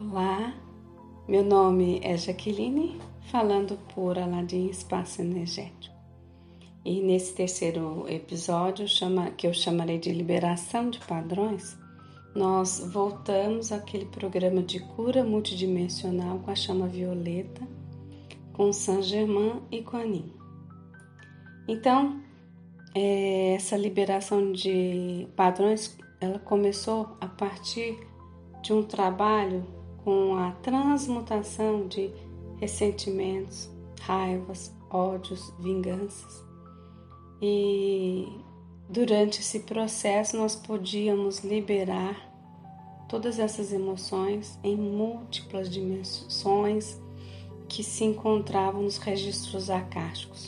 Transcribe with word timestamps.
Olá, 0.00 0.54
meu 1.26 1.42
nome 1.42 1.98
é 2.04 2.16
Jaqueline, 2.16 3.00
falando 3.32 3.76
por 3.92 4.16
Aladim 4.16 4.68
Espaço 4.68 5.20
Energético. 5.20 5.92
E 6.84 7.00
nesse 7.00 7.34
terceiro 7.34 8.08
episódio, 8.08 8.86
chama, 8.86 9.32
que 9.32 9.44
eu 9.44 9.52
chamarei 9.52 9.98
de 9.98 10.12
Liberação 10.12 10.88
de 10.88 11.00
Padrões, 11.00 11.76
nós 12.32 12.78
voltamos 12.92 13.72
àquele 13.72 14.04
programa 14.04 14.62
de 14.62 14.78
cura 14.78 15.24
multidimensional 15.24 16.38
com 16.38 16.52
a 16.52 16.54
chama 16.54 16.86
violeta, 16.86 17.66
com 18.52 18.72
Saint 18.72 19.02
Germain 19.02 19.60
e 19.68 19.82
com 19.82 19.96
Anin. 19.96 20.32
Então, 21.66 22.20
é, 22.94 23.54
essa 23.56 23.76
liberação 23.76 24.52
de 24.52 25.26
padrões, 25.34 25.98
ela 26.20 26.38
começou 26.38 27.16
a 27.20 27.26
partir 27.26 27.98
de 28.62 28.72
um 28.72 28.84
trabalho 28.84 29.77
com 30.08 30.38
a 30.38 30.52
transmutação 30.62 31.86
de 31.86 32.10
ressentimentos, 32.56 33.68
raivas, 34.00 34.74
ódios, 34.88 35.52
vinganças. 35.58 36.42
E 37.42 38.26
durante 38.88 39.40
esse 39.40 39.60
processo 39.60 40.34
nós 40.38 40.56
podíamos 40.56 41.40
liberar 41.40 42.26
todas 43.06 43.38
essas 43.38 43.70
emoções 43.70 44.58
em 44.64 44.76
múltiplas 44.76 45.68
dimensões 45.68 46.98
que 47.68 47.84
se 47.84 48.04
encontravam 48.04 48.84
nos 48.84 48.96
registros 48.96 49.68
acásticos. 49.68 50.46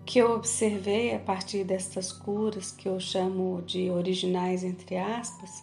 O 0.00 0.04
que 0.06 0.18
eu 0.18 0.32
observei 0.32 1.14
a 1.14 1.18
partir 1.18 1.62
destas 1.62 2.10
curas, 2.10 2.72
que 2.72 2.88
eu 2.88 2.98
chamo 2.98 3.60
de 3.66 3.90
originais 3.90 4.64
entre 4.64 4.96
aspas, 4.96 5.62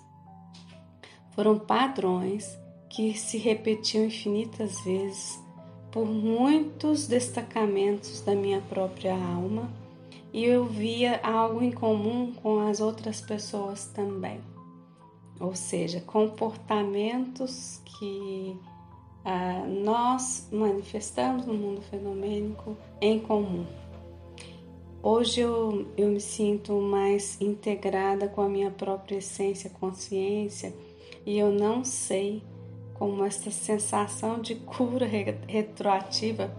foram 1.32 1.58
padrões 1.58 2.62
que 2.94 3.18
se 3.18 3.40
repetiu 3.40 4.06
infinitas 4.06 4.80
vezes 4.82 5.42
por 5.92 6.06
muitos 6.06 7.08
destacamentos 7.08 8.22
da 8.22 8.36
minha 8.36 8.62
própria 8.62 9.14
alma 9.14 9.70
e 10.32 10.46
eu 10.46 10.66
via 10.66 11.20
algo 11.24 11.64
em 11.64 11.72
comum 11.72 12.34
com 12.34 12.60
as 12.60 12.80
outras 12.80 13.20
pessoas 13.20 13.88
também. 13.88 14.40
Ou 15.40 15.56
seja, 15.56 16.02
comportamentos 16.02 17.82
que 17.84 18.56
ah, 19.26 19.66
nós 19.68 20.48
manifestamos 20.52 21.48
no 21.48 21.54
mundo 21.54 21.82
fenomênico 21.82 22.78
em 23.02 23.20
comum. 23.20 23.66
Hoje 25.02 25.42
eu, 25.42 25.88
eu 25.98 26.10
me 26.10 26.22
sinto 26.22 26.74
mais 26.80 27.42
integrada 27.42 28.28
com 28.28 28.42
a 28.42 28.50
minha 28.50 28.72
própria 28.72 29.18
essência, 29.18 29.70
consciência, 29.70 30.74
e 31.26 31.38
eu 31.38 31.52
não 31.52 31.84
sei 31.84 32.42
como 32.94 33.24
essa 33.24 33.52
sensação 33.52 34.40
de 34.40 34.56
cura 34.56 35.06
retroativa 35.06 36.54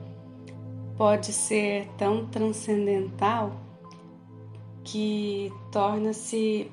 pode 0.96 1.32
ser 1.32 1.88
tão 1.96 2.26
transcendental 2.26 3.52
que 4.84 5.52
torna-se 5.72 6.70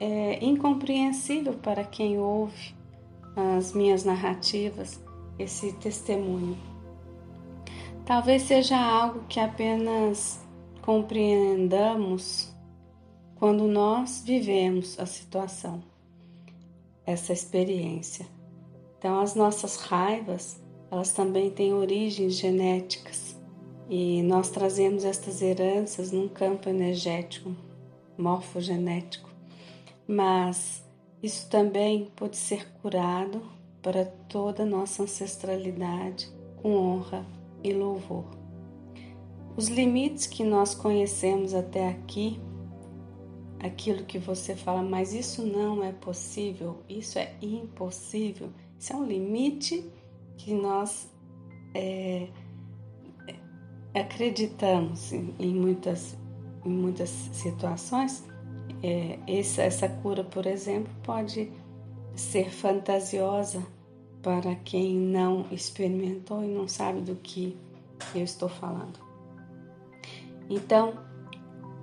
é, 0.00 0.44
incompreensível 0.44 1.54
para 1.54 1.84
quem 1.84 2.18
ouve 2.18 2.74
as 3.36 3.72
minhas 3.72 4.04
narrativas, 4.04 5.00
esse 5.38 5.72
testemunho. 5.74 6.56
Talvez 8.06 8.42
seja 8.42 8.78
algo 8.78 9.24
que 9.28 9.38
apenas 9.38 10.40
compreendamos 10.80 12.54
quando 13.34 13.66
nós 13.66 14.22
vivemos 14.24 14.98
a 14.98 15.04
situação, 15.04 15.82
essa 17.04 17.32
experiência. 17.32 18.35
Então, 19.06 19.20
as 19.20 19.36
nossas 19.36 19.76
raivas, 19.76 20.60
elas 20.90 21.12
também 21.12 21.48
têm 21.48 21.72
origens 21.72 22.34
genéticas 22.34 23.36
e 23.88 24.20
nós 24.24 24.50
trazemos 24.50 25.04
estas 25.04 25.40
heranças 25.40 26.10
num 26.10 26.26
campo 26.26 26.68
energético, 26.68 27.54
morfogenético. 28.18 29.30
Mas 30.08 30.84
isso 31.22 31.48
também 31.48 32.10
pode 32.16 32.36
ser 32.36 32.68
curado 32.82 33.40
para 33.80 34.04
toda 34.04 34.64
a 34.64 34.66
nossa 34.66 35.04
ancestralidade 35.04 36.28
com 36.56 36.74
honra 36.74 37.24
e 37.62 37.72
louvor. 37.72 38.24
Os 39.56 39.68
limites 39.68 40.26
que 40.26 40.42
nós 40.42 40.74
conhecemos 40.74 41.54
até 41.54 41.90
aqui, 41.90 42.40
aquilo 43.60 44.02
que 44.02 44.18
você 44.18 44.56
fala, 44.56 44.82
mas 44.82 45.14
isso 45.14 45.46
não 45.46 45.84
é 45.84 45.92
possível, 45.92 46.82
isso 46.88 47.20
é 47.20 47.36
impossível 47.40 48.50
isso 48.78 48.92
é 48.92 48.96
um 48.96 49.04
limite 49.04 49.84
que 50.36 50.54
nós 50.54 51.10
é, 51.74 52.28
é, 53.94 54.00
acreditamos 54.00 55.12
em, 55.12 55.54
muitas, 55.54 56.16
em 56.64 56.70
muitas 56.70 57.10
situações. 57.10 58.24
É, 58.82 59.18
essa, 59.26 59.62
essa 59.62 59.88
cura, 59.88 60.22
por 60.22 60.46
exemplo, 60.46 60.92
pode 61.02 61.50
ser 62.14 62.50
fantasiosa 62.50 63.64
para 64.22 64.54
quem 64.56 64.94
não 64.96 65.46
experimentou 65.50 66.42
e 66.44 66.48
não 66.48 66.66
sabe 66.66 67.00
do 67.00 67.14
que 67.16 67.56
eu 68.14 68.22
estou 68.22 68.48
falando. 68.48 68.98
Então, 70.48 70.94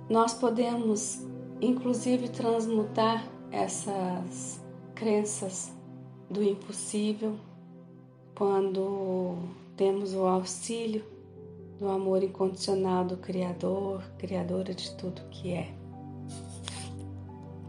nós 0.08 0.34
podemos, 0.34 1.26
inclusive, 1.60 2.28
transmutar 2.28 3.26
essas 3.50 4.62
crenças 4.94 5.73
do 6.30 6.42
impossível 6.42 7.36
quando 8.34 9.36
temos 9.76 10.14
o 10.14 10.26
auxílio 10.26 11.04
do 11.78 11.88
amor 11.88 12.22
incondicional 12.22 13.04
do 13.04 13.16
Criador, 13.16 14.02
Criadora 14.18 14.74
de 14.74 14.90
tudo 14.96 15.22
que 15.30 15.52
é. 15.52 15.74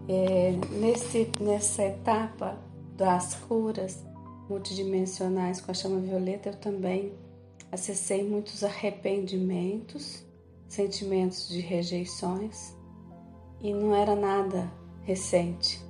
é 0.08 0.52
nesse, 0.80 1.30
nessa 1.40 1.84
etapa 1.84 2.58
das 2.96 3.36
curas 3.36 4.04
multidimensionais 4.50 5.60
com 5.60 5.72
a 5.72 5.74
chama 5.74 6.00
violeta, 6.00 6.50
eu 6.50 6.56
também 6.56 7.14
acessei 7.72 8.24
muitos 8.24 8.64
arrependimentos, 8.64 10.24
sentimentos 10.68 11.50
de 11.50 11.60
rejeições, 11.60 12.76
e 13.60 13.74
não 13.74 13.96
era 13.96 14.16
nada 14.16 14.72
recente. 15.02 15.84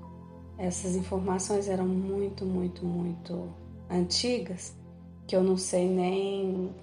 Essas 0.57 0.95
informações 0.95 1.67
eram 1.67 1.87
muito, 1.87 2.45
muito, 2.45 2.85
muito 2.85 3.49
antigas, 3.89 4.73
que 5.27 5.35
eu 5.35 5.43
não 5.43 5.57
sei 5.57 5.87
nem 5.87 6.73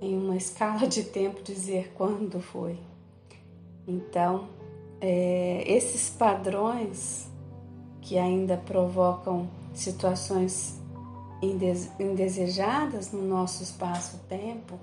em 0.00 0.18
uma 0.18 0.36
escala 0.36 0.86
de 0.86 1.04
tempo 1.04 1.42
dizer 1.42 1.92
quando 1.94 2.40
foi. 2.40 2.78
Então, 3.86 4.48
é, 5.00 5.64
esses 5.66 6.10
padrões 6.10 7.28
que 8.00 8.18
ainda 8.18 8.56
provocam 8.56 9.48
situações 9.72 10.80
indesejadas 11.98 13.12
no 13.12 13.22
nosso 13.22 13.62
espaço-tempo, 13.62 14.78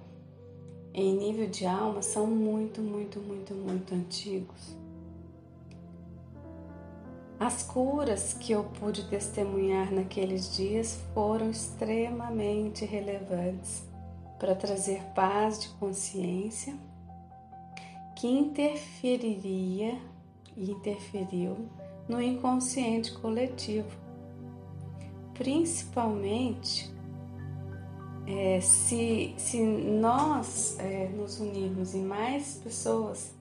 em 0.93 1.15
nível 1.15 1.47
de 1.47 1.65
alma, 1.65 2.01
são 2.01 2.27
muito, 2.27 2.81
muito, 2.81 3.19
muito, 3.19 3.53
muito 3.53 3.93
antigos. 3.93 4.75
As 7.39 7.63
curas 7.63 8.33
que 8.33 8.51
eu 8.51 8.65
pude 8.65 9.07
testemunhar 9.07 9.93
naqueles 9.93 10.57
dias 10.57 10.99
foram 11.13 11.49
extremamente 11.49 12.83
relevantes 12.83 13.87
para 14.37 14.53
trazer 14.53 15.01
paz 15.15 15.59
de 15.59 15.69
consciência 15.69 16.75
que 18.17 18.27
interferiria 18.27 19.97
e 20.57 20.69
interferiu 20.69 21.69
no 22.09 22.21
inconsciente 22.21 23.13
coletivo, 23.13 23.97
principalmente 25.33 26.93
é, 28.27 28.59
se, 28.59 29.33
se 29.37 29.63
nós 29.63 30.77
é, 30.79 31.07
nos 31.07 31.39
unirmos 31.39 31.93
e 31.93 31.99
mais 31.99 32.55
pessoas 32.61 33.33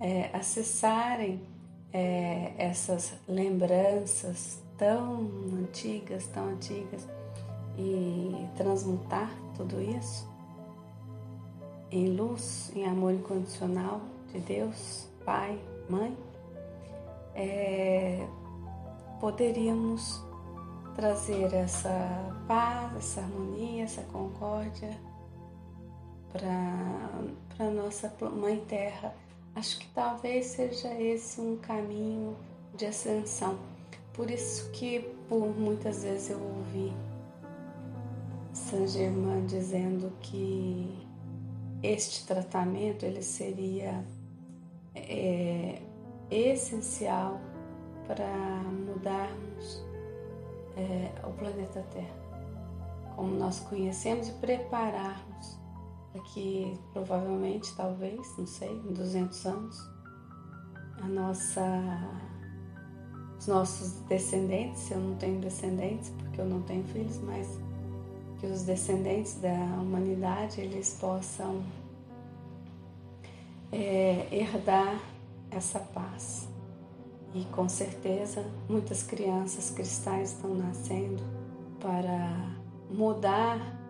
é, 0.00 0.30
acessarem 0.32 1.51
é, 1.92 2.52
essas 2.56 3.12
lembranças 3.28 4.62
tão 4.78 5.30
antigas, 5.58 6.26
tão 6.28 6.48
antigas 6.48 7.06
e 7.78 8.46
transmutar 8.56 9.30
tudo 9.56 9.80
isso 9.80 10.30
em 11.90 12.16
luz, 12.16 12.72
em 12.74 12.86
amor 12.86 13.12
incondicional 13.12 14.00
de 14.32 14.40
Deus, 14.40 15.06
Pai, 15.26 15.58
Mãe, 15.90 16.16
é, 17.34 18.26
poderíamos 19.20 20.24
trazer 20.96 21.52
essa 21.52 21.90
paz, 22.48 22.96
essa 22.96 23.20
harmonia, 23.20 23.84
essa 23.84 24.02
concórdia 24.04 24.90
para 26.32 27.66
a 27.66 27.70
nossa 27.70 28.12
Mãe 28.34 28.58
Terra 28.66 29.14
Acho 29.54 29.78
que 29.78 29.86
talvez 29.88 30.46
seja 30.46 30.88
esse 30.94 31.40
um 31.40 31.56
caminho 31.56 32.36
de 32.74 32.86
ascensão, 32.86 33.58
por 34.14 34.30
isso 34.30 34.70
que 34.70 35.00
por 35.28 35.46
muitas 35.58 36.04
vezes 36.04 36.30
eu 36.30 36.40
ouvi 36.42 36.92
Saint 38.54 38.88
Germain 38.88 39.44
dizendo 39.44 40.10
que 40.20 41.06
este 41.82 42.26
tratamento 42.26 43.04
ele 43.04 43.22
seria 43.22 44.02
é, 44.94 45.82
essencial 46.30 47.38
para 48.06 48.26
mudarmos 48.86 49.84
é, 50.76 51.10
o 51.26 51.32
planeta 51.32 51.84
Terra, 51.92 52.14
como 53.16 53.34
nós 53.34 53.60
conhecemos 53.60 54.28
e 54.28 54.32
prepararmos 54.32 55.58
que 56.20 56.78
provavelmente, 56.92 57.74
talvez, 57.74 58.36
não 58.36 58.46
sei, 58.46 58.70
em 58.70 58.92
200 58.92 59.46
anos, 59.46 59.90
a 61.00 61.08
nossa, 61.08 61.62
os 63.38 63.46
nossos 63.46 63.92
descendentes, 64.08 64.90
eu 64.90 65.00
não 65.00 65.16
tenho 65.16 65.40
descendentes 65.40 66.10
porque 66.10 66.40
eu 66.40 66.44
não 66.44 66.62
tenho 66.62 66.84
filhos, 66.84 67.18
mas 67.18 67.58
que 68.38 68.46
os 68.46 68.62
descendentes 68.62 69.36
da 69.36 69.54
humanidade 69.80 70.60
eles 70.60 70.96
possam 71.00 71.62
é, 73.70 74.28
herdar 74.30 75.00
essa 75.50 75.78
paz. 75.78 76.48
E 77.34 77.44
com 77.46 77.68
certeza 77.68 78.44
muitas 78.68 79.02
crianças 79.02 79.70
cristais 79.70 80.32
estão 80.32 80.54
nascendo 80.54 81.22
para 81.80 82.54
mudar 82.90 83.81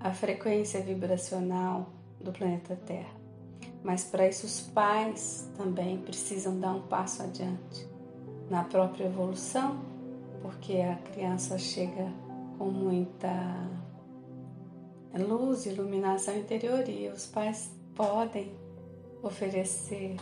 a 0.00 0.12
frequência 0.12 0.80
vibracional 0.80 1.90
do 2.18 2.32
planeta 2.32 2.74
Terra. 2.74 3.20
Mas 3.84 4.04
para 4.04 4.26
isso 4.28 4.46
os 4.46 4.60
pais 4.60 5.50
também 5.56 5.98
precisam 5.98 6.58
dar 6.58 6.72
um 6.72 6.82
passo 6.82 7.22
adiante 7.22 7.88
na 8.48 8.64
própria 8.64 9.04
evolução, 9.04 9.80
porque 10.42 10.78
a 10.78 10.96
criança 10.96 11.58
chega 11.58 12.12
com 12.58 12.70
muita 12.70 13.30
luz, 15.14 15.66
iluminação 15.66 16.36
interior 16.36 16.88
e 16.88 17.08
os 17.08 17.26
pais 17.26 17.70
podem 17.94 18.52
oferecer 19.22 20.16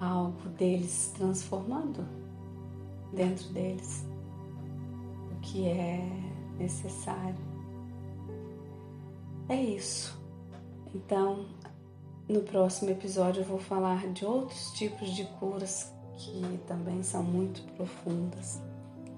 algo 0.00 0.48
deles 0.50 1.12
transformando 1.16 2.06
dentro 3.12 3.48
deles 3.48 4.06
o 5.32 5.40
que 5.40 5.68
é 5.68 6.00
necessário. 6.58 7.49
É 9.50 9.56
isso. 9.56 10.16
Então, 10.94 11.44
no 12.28 12.40
próximo 12.42 12.88
episódio 12.88 13.40
eu 13.40 13.44
vou 13.44 13.58
falar 13.58 14.06
de 14.12 14.24
outros 14.24 14.70
tipos 14.74 15.10
de 15.10 15.24
curas 15.24 15.92
que 16.16 16.60
também 16.68 17.02
são 17.02 17.24
muito 17.24 17.60
profundas. 17.72 18.62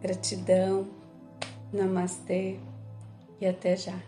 Gratidão, 0.00 0.88
namastê 1.70 2.58
e 3.38 3.46
até 3.46 3.76
já. 3.76 4.00